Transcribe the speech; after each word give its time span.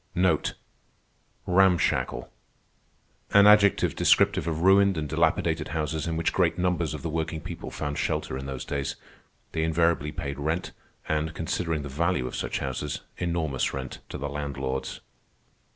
An 0.15 1.77
adjective 3.45 3.95
descriptive 3.95 4.47
of 4.47 4.61
ruined 4.63 4.97
and 4.97 5.07
dilapidated 5.07 5.67
houses 5.67 6.07
in 6.07 6.17
which 6.17 6.33
great 6.33 6.57
numbers 6.57 6.95
of 6.95 7.03
the 7.03 7.09
working 7.11 7.39
people 7.39 7.69
found 7.69 7.99
shelter 7.99 8.35
in 8.35 8.47
those 8.47 8.65
days. 8.65 8.95
They 9.51 9.61
invariably 9.63 10.11
paid 10.11 10.39
rent, 10.39 10.71
and, 11.07 11.35
considering 11.35 11.83
the 11.83 11.87
value 11.87 12.25
of 12.25 12.35
such 12.35 12.57
houses, 12.57 13.01
enormous 13.19 13.75
rent, 13.75 13.99
to 14.09 14.17
the 14.17 14.27
landlords. 14.27 15.01